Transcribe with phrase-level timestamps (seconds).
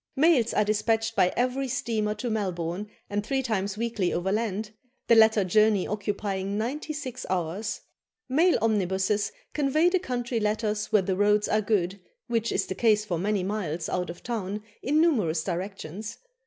[0.15, 4.71] Mails are despatched by every steamer to Melbourne, and three times weekly overland,
[5.05, 7.81] the latter journey occupying ninety six hours.
[8.27, 13.05] Mail omnibuses convey the country letters where the roads are good, which is the case
[13.05, 16.17] for many miles out of town in numerous directions.